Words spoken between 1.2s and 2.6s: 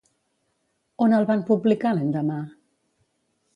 van publicar l'endemà?